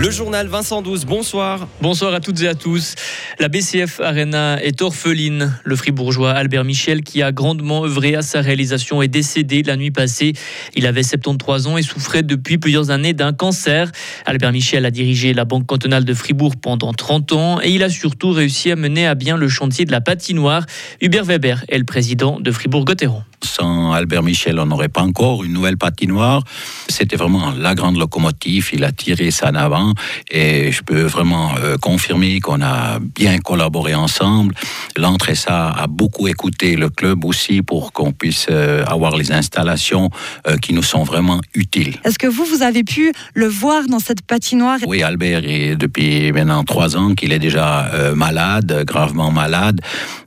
Le 0.00 0.10
journal 0.10 0.46
Vincent 0.46 0.80
12, 0.80 1.04
bonsoir. 1.04 1.68
Bonsoir 1.82 2.14
à 2.14 2.20
toutes 2.20 2.40
et 2.40 2.48
à 2.48 2.54
tous. 2.54 2.94
La 3.38 3.48
BCF 3.48 4.00
Arena 4.00 4.58
est 4.62 4.80
orpheline. 4.80 5.54
Le 5.62 5.76
fribourgeois 5.76 6.30
Albert 6.30 6.64
Michel, 6.64 7.02
qui 7.02 7.20
a 7.20 7.32
grandement 7.32 7.84
œuvré 7.84 8.14
à 8.14 8.22
sa 8.22 8.40
réalisation, 8.40 9.02
est 9.02 9.08
décédé 9.08 9.62
la 9.62 9.76
nuit 9.76 9.90
passée. 9.90 10.32
Il 10.74 10.86
avait 10.86 11.02
73 11.02 11.66
ans 11.66 11.76
et 11.76 11.82
souffrait 11.82 12.22
depuis 12.22 12.56
plusieurs 12.56 12.88
années 12.88 13.12
d'un 13.12 13.34
cancer. 13.34 13.92
Albert 14.24 14.52
Michel 14.52 14.86
a 14.86 14.90
dirigé 14.90 15.34
la 15.34 15.44
Banque 15.44 15.66
cantonale 15.66 16.06
de 16.06 16.14
Fribourg 16.14 16.54
pendant 16.56 16.94
30 16.94 17.32
ans 17.32 17.60
et 17.60 17.68
il 17.68 17.82
a 17.82 17.90
surtout 17.90 18.30
réussi 18.30 18.70
à 18.70 18.76
mener 18.76 19.06
à 19.06 19.14
bien 19.14 19.36
le 19.36 19.50
chantier 19.50 19.84
de 19.84 19.92
la 19.92 20.00
patinoire. 20.00 20.64
Hubert 21.02 21.26
Weber 21.26 21.62
est 21.68 21.76
le 21.76 21.84
président 21.84 22.40
de 22.40 22.50
Fribourg-Gotteron. 22.50 23.22
Sans 23.42 23.92
Albert 23.92 24.22
Michel, 24.22 24.58
on 24.58 24.66
n'aurait 24.66 24.88
pas 24.88 25.02
encore 25.02 25.44
une 25.44 25.52
nouvelle 25.52 25.76
patinoire. 25.76 26.42
C'était 26.90 27.16
vraiment 27.16 27.52
la 27.52 27.74
grande 27.74 27.96
locomotive. 27.96 28.70
Il 28.72 28.84
a 28.84 28.92
tiré 28.92 29.30
ça 29.30 29.50
en 29.50 29.54
avant 29.54 29.94
et 30.30 30.72
je 30.72 30.82
peux 30.82 31.02
vraiment 31.02 31.54
euh, 31.58 31.76
confirmer 31.76 32.40
qu'on 32.40 32.60
a 32.62 32.98
bien 32.98 33.38
collaboré 33.38 33.94
ensemble. 33.94 34.54
L'entrée-ça 34.96 35.70
a 35.70 35.86
beaucoup 35.86 36.28
écouté 36.28 36.76
le 36.76 36.90
club 36.90 37.24
aussi 37.24 37.62
pour 37.62 37.92
qu'on 37.92 38.12
puisse 38.12 38.46
euh, 38.50 38.84
avoir 38.86 39.16
les 39.16 39.32
installations 39.32 40.10
euh, 40.46 40.56
qui 40.56 40.72
nous 40.72 40.82
sont 40.82 41.02
vraiment 41.02 41.40
utiles. 41.54 41.96
Est-ce 42.04 42.18
que 42.18 42.26
vous, 42.26 42.44
vous 42.44 42.62
avez 42.62 42.84
pu 42.84 43.12
le 43.34 43.46
voir 43.46 43.86
dans 43.88 44.00
cette 44.00 44.22
patinoire? 44.22 44.78
Oui, 44.86 45.02
Albert 45.02 45.42
est 45.44 45.76
depuis 45.76 46.32
maintenant 46.32 46.64
trois 46.64 46.96
ans 46.96 47.14
qu'il 47.14 47.32
est 47.32 47.38
déjà 47.38 47.90
malade, 48.14 48.84
gravement 48.86 49.30
malade, 49.30 49.80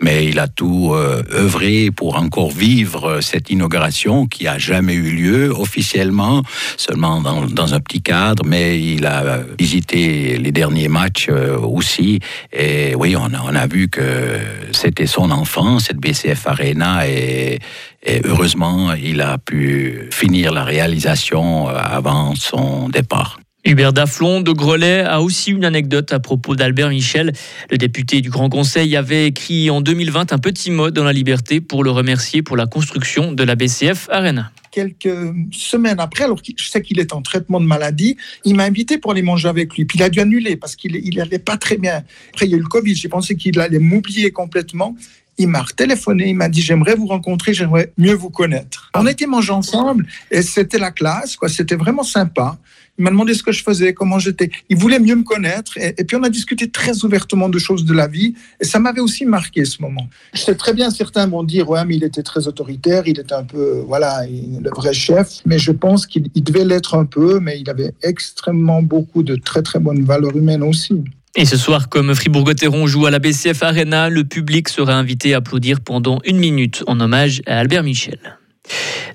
mais 0.00 0.26
il 0.26 0.38
a 0.38 0.48
tout 0.48 0.92
œuvré 0.94 1.90
pour 1.90 2.16
encore 2.16 2.50
vivre 2.50 3.20
cette 3.20 3.50
inauguration 3.50 4.26
qui 4.26 4.46
a 4.46 4.58
jamais 4.58 4.94
eu 4.94 5.10
lieu 5.10 5.50
officiellement, 5.50 6.42
seulement 6.76 7.20
dans, 7.20 7.74
un 7.74 7.80
petit 7.80 8.02
cadre, 8.02 8.44
mais 8.46 8.80
il 8.80 9.06
a 9.06 9.40
visité 9.58 10.36
les 10.38 10.52
derniers 10.52 10.88
matchs 10.88 11.28
euh, 11.28 11.58
aussi. 11.58 12.20
Et 12.52 12.94
oui, 12.94 13.16
on 13.16 13.54
a, 13.54 13.66
vu 13.66 13.88
que 13.88 14.38
c'était 14.72 15.06
son 15.06 15.30
enfant, 15.30 15.78
cette 15.78 15.98
BCF 15.98 16.46
Arena, 16.46 17.06
et, 17.06 17.58
et 18.02 18.20
heureusement, 18.24 18.94
il 18.94 19.20
a 19.20 19.38
pu 19.38 20.08
finir 20.10 20.52
la 20.52 20.64
réalisation 20.64 21.68
euh, 21.68 21.72
avant 21.74 22.34
son 22.34 22.88
départ. 22.88 23.39
Hubert 23.64 23.92
Daflon 23.92 24.40
de 24.40 24.52
Grelais 24.52 25.00
a 25.00 25.20
aussi 25.20 25.50
une 25.50 25.64
anecdote 25.64 26.12
à 26.12 26.20
propos 26.20 26.56
d'Albert 26.56 26.88
Michel. 26.88 27.32
Le 27.70 27.76
député 27.76 28.22
du 28.22 28.30
Grand 28.30 28.48
Conseil 28.48 28.96
avait 28.96 29.26
écrit 29.26 29.68
en 29.68 29.82
2020 29.82 30.32
un 30.32 30.38
petit 30.38 30.70
mot 30.70 30.90
dans 30.90 31.04
la 31.04 31.12
liberté 31.12 31.60
pour 31.60 31.84
le 31.84 31.90
remercier 31.90 32.42
pour 32.42 32.56
la 32.56 32.66
construction 32.66 33.32
de 33.32 33.42
la 33.42 33.56
BCF 33.56 34.08
Arena 34.10 34.50
quelques 34.70 35.34
semaines 35.52 35.98
après, 35.98 36.24
alors 36.24 36.40
que 36.40 36.52
je 36.56 36.68
sais 36.68 36.80
qu'il 36.80 37.00
est 37.00 37.12
en 37.12 37.22
traitement 37.22 37.60
de 37.60 37.66
maladie, 37.66 38.16
il 38.44 38.54
m'a 38.54 38.64
invité 38.64 38.98
pour 38.98 39.10
aller 39.10 39.22
manger 39.22 39.48
avec 39.48 39.74
lui. 39.74 39.84
Puis 39.84 39.98
il 39.98 40.02
a 40.04 40.08
dû 40.08 40.20
annuler 40.20 40.56
parce 40.56 40.76
qu'il 40.76 40.92
n'allait 41.16 41.40
pas 41.40 41.56
très 41.56 41.76
bien. 41.76 42.04
Après, 42.30 42.46
il 42.46 42.52
y 42.52 42.54
a 42.54 42.56
eu 42.56 42.60
le 42.60 42.68
Covid, 42.68 42.94
j'ai 42.94 43.08
pensé 43.08 43.34
qu'il 43.34 43.58
allait 43.58 43.80
m'oublier 43.80 44.30
complètement. 44.30 44.96
Il 45.38 45.48
m'a 45.48 45.64
téléphoné, 45.74 46.28
il 46.28 46.36
m'a 46.36 46.48
dit 46.48 46.60
j'aimerais 46.60 46.94
vous 46.94 47.06
rencontrer, 47.06 47.54
j'aimerais 47.54 47.92
mieux 47.96 48.14
vous 48.14 48.30
connaître. 48.30 48.90
On 48.94 49.06
était 49.06 49.26
mangé 49.26 49.52
ensemble 49.52 50.06
et 50.30 50.42
c'était 50.42 50.78
la 50.78 50.90
classe, 50.90 51.36
quoi. 51.36 51.48
C'était 51.48 51.76
vraiment 51.76 52.02
sympa. 52.02 52.58
Il 53.00 53.04
m'a 53.04 53.10
demandé 53.10 53.32
ce 53.32 53.42
que 53.42 53.50
je 53.50 53.62
faisais, 53.62 53.94
comment 53.94 54.18
j'étais. 54.18 54.50
Il 54.68 54.76
voulait 54.76 54.98
mieux 54.98 55.14
me 55.14 55.22
connaître. 55.22 55.72
Et, 55.78 56.04
puis 56.04 56.18
on 56.18 56.22
a 56.22 56.28
discuté 56.28 56.68
très 56.68 57.02
ouvertement 57.02 57.48
de 57.48 57.58
choses 57.58 57.86
de 57.86 57.94
la 57.94 58.06
vie. 58.06 58.34
Et 58.60 58.66
ça 58.66 58.78
m'avait 58.78 59.00
aussi 59.00 59.24
marqué 59.24 59.64
ce 59.64 59.80
moment. 59.80 60.06
Je 60.34 60.40
sais 60.40 60.54
très 60.54 60.74
bien, 60.74 60.90
certains 60.90 61.26
vont 61.26 61.42
dire, 61.42 61.70
ouais, 61.70 61.82
mais 61.86 61.96
il 61.96 62.04
était 62.04 62.22
très 62.22 62.46
autoritaire, 62.46 63.04
il 63.06 63.18
était 63.18 63.32
un 63.32 63.44
peu, 63.44 63.82
voilà, 63.86 64.26
le 64.26 64.68
vrai 64.76 64.92
chef. 64.92 65.38
Mais 65.46 65.58
je 65.58 65.72
pense 65.72 66.06
qu'il 66.06 66.30
devait 66.30 66.66
l'être 66.66 66.94
un 66.94 67.06
peu, 67.06 67.40
mais 67.40 67.58
il 67.58 67.70
avait 67.70 67.94
extrêmement 68.02 68.82
beaucoup 68.82 69.22
de 69.22 69.36
très, 69.36 69.62
très 69.62 69.78
bonnes 69.78 70.04
valeurs 70.04 70.36
humaines 70.36 70.62
aussi. 70.62 71.02
Et 71.36 71.46
ce 71.46 71.56
soir, 71.56 71.88
comme 71.88 72.14
Fribourg-Gotteron 72.14 72.86
joue 72.86 73.06
à 73.06 73.10
la 73.10 73.18
BCF 73.18 73.62
Arena, 73.62 74.10
le 74.10 74.24
public 74.24 74.68
sera 74.68 74.92
invité 74.92 75.32
à 75.32 75.38
applaudir 75.38 75.80
pendant 75.80 76.18
une 76.26 76.36
minute 76.36 76.84
en 76.86 77.00
hommage 77.00 77.40
à 77.46 77.60
Albert 77.60 77.82
Michel. 77.82 78.39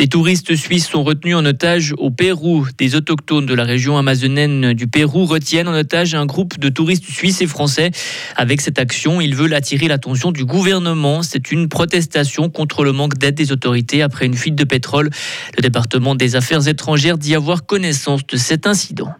Des 0.00 0.08
touristes 0.08 0.56
suisses 0.56 0.88
sont 0.88 1.04
retenus 1.04 1.36
en 1.36 1.44
otage 1.44 1.92
au 1.98 2.10
Pérou. 2.10 2.66
Des 2.78 2.94
autochtones 2.94 3.44
de 3.44 3.52
la 3.52 3.64
région 3.64 3.98
amazonienne 3.98 4.72
du 4.72 4.86
Pérou 4.86 5.26
retiennent 5.26 5.68
en 5.68 5.74
otage 5.74 6.14
un 6.14 6.24
groupe 6.24 6.58
de 6.58 6.70
touristes 6.70 7.04
suisses 7.04 7.42
et 7.42 7.46
français. 7.46 7.90
Avec 8.34 8.62
cette 8.62 8.78
action, 8.78 9.20
ils 9.20 9.34
veulent 9.34 9.52
attirer 9.52 9.88
l'attention 9.88 10.32
du 10.32 10.46
gouvernement. 10.46 11.22
C'est 11.22 11.52
une 11.52 11.68
protestation 11.68 12.48
contre 12.48 12.82
le 12.82 12.92
manque 12.92 13.18
d'aide 13.18 13.34
des 13.34 13.52
autorités 13.52 14.00
après 14.00 14.24
une 14.24 14.32
fuite 14.32 14.54
de 14.54 14.64
pétrole. 14.64 15.10
Le 15.58 15.60
département 15.60 16.14
des 16.14 16.34
Affaires 16.34 16.66
étrangères 16.66 17.18
dit 17.18 17.34
avoir 17.34 17.66
connaissance 17.66 18.26
de 18.26 18.38
cet 18.38 18.66
incident. 18.66 19.12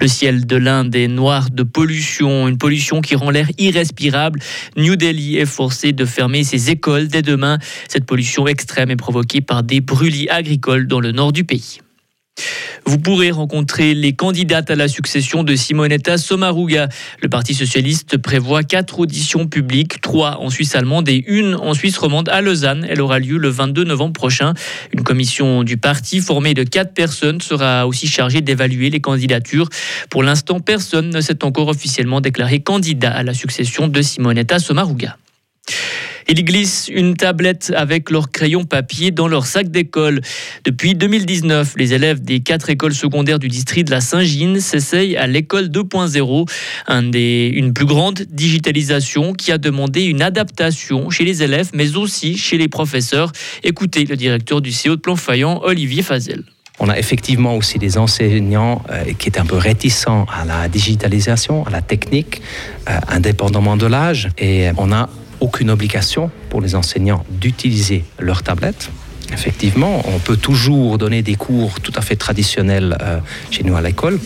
Le 0.00 0.08
ciel 0.08 0.46
de 0.46 0.56
l'Inde 0.56 0.94
est 0.94 1.08
noir 1.08 1.50
de 1.50 1.62
pollution, 1.62 2.48
une 2.48 2.58
pollution 2.58 3.00
qui 3.00 3.14
rend 3.16 3.30
l'air 3.30 3.48
irrespirable. 3.58 4.40
New 4.76 4.96
Delhi 4.96 5.36
est 5.36 5.46
forcé 5.46 5.92
de 5.92 6.04
fermer 6.04 6.44
ses 6.44 6.70
écoles 6.70 7.08
dès 7.08 7.22
demain. 7.22 7.58
Cette 7.88 8.04
pollution 8.04 8.46
extrême 8.46 8.90
est 8.90 8.96
provoquée 8.96 9.40
par 9.40 9.62
des 9.62 9.80
brûlis 9.80 10.28
agricoles 10.28 10.86
dans 10.86 11.00
le 11.00 11.12
nord 11.12 11.32
du 11.32 11.44
pays. 11.44 11.80
Vous 12.88 12.98
pourrez 12.98 13.32
rencontrer 13.32 13.94
les 13.94 14.12
candidates 14.12 14.70
à 14.70 14.76
la 14.76 14.86
succession 14.86 15.42
de 15.42 15.56
Simonetta 15.56 16.18
Sommaruga. 16.18 16.88
Le 17.20 17.28
Parti 17.28 17.52
socialiste 17.52 18.16
prévoit 18.16 18.62
quatre 18.62 19.00
auditions 19.00 19.48
publiques, 19.48 20.00
trois 20.00 20.38
en 20.40 20.50
Suisse 20.50 20.76
allemande 20.76 21.08
et 21.08 21.24
une 21.26 21.56
en 21.56 21.74
Suisse 21.74 21.98
romande 21.98 22.28
à 22.28 22.40
Lausanne. 22.40 22.86
Elle 22.88 23.00
aura 23.00 23.18
lieu 23.18 23.38
le 23.38 23.48
22 23.48 23.82
novembre 23.82 24.12
prochain. 24.12 24.54
Une 24.92 25.02
commission 25.02 25.64
du 25.64 25.78
parti 25.78 26.20
formée 26.20 26.54
de 26.54 26.62
quatre 26.62 26.94
personnes 26.94 27.40
sera 27.40 27.88
aussi 27.88 28.06
chargée 28.06 28.40
d'évaluer 28.40 28.88
les 28.88 29.00
candidatures. 29.00 29.68
Pour 30.08 30.22
l'instant, 30.22 30.60
personne 30.60 31.10
ne 31.10 31.20
s'est 31.20 31.44
encore 31.44 31.66
officiellement 31.66 32.20
déclaré 32.20 32.60
candidat 32.60 33.10
à 33.10 33.24
la 33.24 33.34
succession 33.34 33.88
de 33.88 34.00
Simonetta 34.00 34.60
Sommaruga. 34.60 35.16
Ils 36.28 36.44
glissent 36.44 36.90
une 36.92 37.14
tablette 37.14 37.72
avec 37.76 38.10
leur 38.10 38.30
crayon 38.32 38.64
papier 38.64 39.12
dans 39.12 39.28
leur 39.28 39.46
sac 39.46 39.70
d'école. 39.70 40.20
Depuis 40.64 40.94
2019, 40.94 41.74
les 41.76 41.94
élèves 41.94 42.20
des 42.20 42.40
quatre 42.40 42.68
écoles 42.68 42.94
secondaires 42.94 43.38
du 43.38 43.48
district 43.48 43.86
de 43.86 43.92
la 43.92 44.00
Saint-Gine 44.00 44.60
s'essayent 44.60 45.16
à 45.16 45.28
l'école 45.28 45.66
2.0, 45.66 46.48
une 46.88 47.72
plus 47.72 47.86
grande 47.86 48.22
digitalisation 48.28 49.34
qui 49.34 49.52
a 49.52 49.58
demandé 49.58 50.02
une 50.02 50.20
adaptation 50.20 51.10
chez 51.10 51.24
les 51.24 51.44
élèves, 51.44 51.70
mais 51.74 51.96
aussi 51.96 52.36
chez 52.36 52.58
les 52.58 52.68
professeurs. 52.68 53.30
Écoutez 53.62 54.04
le 54.04 54.16
directeur 54.16 54.60
du 54.60 54.72
CO 54.72 54.96
de 54.96 55.00
Planfaillant, 55.00 55.60
Olivier 55.62 56.02
Fazel. 56.02 56.42
On 56.78 56.88
a 56.88 56.98
effectivement 56.98 57.56
aussi 57.56 57.78
des 57.78 57.96
enseignants 57.96 58.82
euh, 58.90 59.04
qui 59.18 59.28
étaient 59.28 59.40
un 59.40 59.46
peu 59.46 59.56
réticents 59.56 60.26
à 60.26 60.44
la 60.44 60.68
digitalisation, 60.68 61.64
à 61.66 61.70
la 61.70 61.80
technique, 61.80 62.42
euh, 62.90 62.98
indépendamment 63.08 63.78
de 63.78 63.86
l'âge. 63.86 64.28
Et 64.36 64.68
on 64.76 64.92
a 64.92 65.08
aucune 65.40 65.70
obligation 65.70 66.30
pour 66.50 66.60
les 66.60 66.74
enseignants 66.74 67.24
d'utiliser 67.30 68.04
leur 68.18 68.42
tablette. 68.42 68.90
Effectivement, 69.32 70.02
on 70.06 70.18
peut 70.18 70.36
toujours 70.36 70.98
donner 70.98 71.22
des 71.22 71.34
cours 71.34 71.80
tout 71.80 71.92
à 71.96 72.00
fait 72.00 72.16
traditionnels 72.16 72.96
euh, 73.00 73.18
chez 73.50 73.64
nous 73.64 73.76
à 73.76 73.82
l'école. 73.82 74.20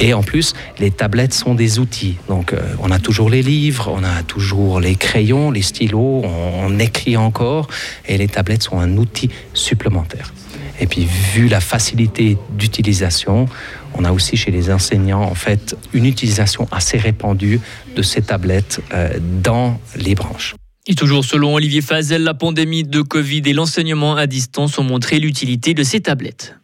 Et 0.00 0.14
en 0.14 0.22
plus, 0.22 0.54
les 0.78 0.90
tablettes 0.90 1.34
sont 1.34 1.54
des 1.54 1.78
outils. 1.78 2.16
Donc, 2.28 2.52
euh, 2.52 2.60
on 2.80 2.90
a 2.90 2.98
toujours 2.98 3.28
les 3.28 3.42
livres, 3.42 3.92
on 3.94 4.02
a 4.02 4.22
toujours 4.22 4.80
les 4.80 4.94
crayons, 4.94 5.50
les 5.50 5.62
stylos, 5.62 6.22
on 6.24 6.78
écrit 6.78 7.16
encore. 7.16 7.68
Et 8.06 8.16
les 8.16 8.28
tablettes 8.28 8.62
sont 8.62 8.80
un 8.80 8.96
outil 8.96 9.28
supplémentaire. 9.52 10.32
Et 10.80 10.86
puis, 10.86 11.06
vu 11.34 11.48
la 11.48 11.60
facilité 11.60 12.36
d'utilisation, 12.50 13.48
on 13.94 14.04
a 14.04 14.12
aussi 14.12 14.36
chez 14.36 14.50
les 14.50 14.70
enseignants, 14.70 15.22
en 15.22 15.34
fait, 15.34 15.76
une 15.92 16.06
utilisation 16.06 16.68
assez 16.70 16.98
répandue 16.98 17.60
de 17.96 18.02
ces 18.02 18.22
tablettes 18.22 18.80
euh, 18.92 19.18
dans 19.42 19.80
les 19.96 20.14
branches. 20.14 20.54
Et 20.86 20.94
toujours 20.94 21.24
selon 21.24 21.54
Olivier 21.54 21.82
Fazel, 21.82 22.22
la 22.22 22.34
pandémie 22.34 22.84
de 22.84 23.02
Covid 23.02 23.42
et 23.44 23.52
l'enseignement 23.52 24.16
à 24.16 24.26
distance 24.26 24.78
ont 24.78 24.84
montré 24.84 25.18
l'utilité 25.18 25.74
de 25.74 25.82
ces 25.82 26.00
tablettes. 26.00 26.56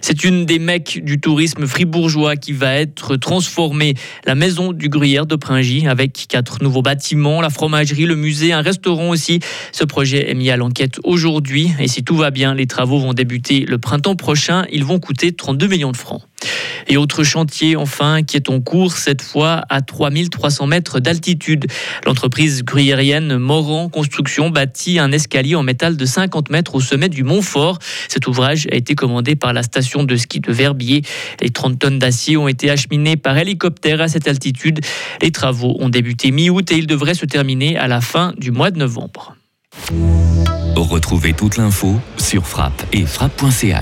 C'est 0.00 0.24
une 0.24 0.46
des 0.46 0.58
mecs 0.58 1.02
du 1.04 1.20
tourisme 1.20 1.66
fribourgeois 1.66 2.36
qui 2.36 2.52
va 2.52 2.74
être 2.74 3.16
transformée. 3.16 3.94
La 4.24 4.34
maison 4.34 4.72
du 4.72 4.88
gruyère 4.88 5.26
de 5.26 5.36
Pringy 5.36 5.86
avec 5.86 6.26
quatre 6.28 6.62
nouveaux 6.62 6.82
bâtiments, 6.82 7.40
la 7.40 7.50
fromagerie, 7.50 8.06
le 8.06 8.16
musée, 8.16 8.52
un 8.52 8.62
restaurant 8.62 9.10
aussi. 9.10 9.40
Ce 9.72 9.84
projet 9.84 10.30
est 10.30 10.34
mis 10.34 10.50
à 10.50 10.56
l'enquête 10.56 11.00
aujourd'hui 11.04 11.70
et 11.78 11.88
si 11.88 12.04
tout 12.04 12.16
va 12.16 12.30
bien, 12.30 12.54
les 12.54 12.66
travaux 12.66 12.98
vont 12.98 13.14
débuter 13.14 13.60
le 13.60 13.78
printemps 13.78 14.16
prochain. 14.16 14.64
Ils 14.72 14.84
vont 14.84 14.98
coûter 14.98 15.32
32 15.32 15.66
millions 15.66 15.92
de 15.92 15.96
francs. 15.96 16.22
Et 16.86 16.96
autre 16.96 17.22
chantier, 17.22 17.76
enfin, 17.76 18.22
qui 18.22 18.36
est 18.36 18.48
en 18.48 18.60
cours, 18.60 18.96
cette 18.96 19.22
fois 19.22 19.62
à 19.68 19.82
3300 19.82 20.66
mètres 20.66 21.00
d'altitude. 21.00 21.66
L'entreprise 22.06 22.64
gruyérienne 22.64 23.36
Morand 23.36 23.88
Construction 23.88 24.50
bâtit 24.50 24.98
un 24.98 25.12
escalier 25.12 25.54
en 25.54 25.62
métal 25.62 25.96
de 25.96 26.04
50 26.04 26.50
mètres 26.50 26.74
au 26.74 26.80
sommet 26.80 27.08
du 27.08 27.24
Mont 27.24 27.42
Fort. 27.42 27.78
Cet 28.08 28.26
ouvrage 28.26 28.66
a 28.72 28.74
été 28.74 28.94
commandé 28.94 29.36
par 29.36 29.52
la 29.52 29.62
station 29.62 30.02
de 30.02 30.16
ski 30.16 30.40
de 30.40 30.52
Verbier. 30.52 31.02
Les 31.40 31.50
30 31.50 31.78
tonnes 31.78 31.98
d'acier 31.98 32.36
ont 32.36 32.48
été 32.48 32.70
acheminées 32.70 33.16
par 33.16 33.36
hélicoptère 33.36 34.00
à 34.00 34.08
cette 34.08 34.28
altitude. 34.28 34.80
Les 35.20 35.30
travaux 35.30 35.76
ont 35.80 35.88
débuté 35.88 36.30
mi-août 36.30 36.70
et 36.72 36.76
ils 36.76 36.86
devraient 36.86 37.14
se 37.14 37.26
terminer 37.26 37.76
à 37.76 37.86
la 37.86 38.00
fin 38.00 38.32
du 38.38 38.50
mois 38.50 38.70
de 38.70 38.78
novembre. 38.78 39.34
Retrouvez 40.76 41.34
toute 41.34 41.56
l'info 41.56 42.00
sur 42.16 42.46
frappe 42.46 42.82
et 42.92 43.04
frappe.ch. 43.04 43.76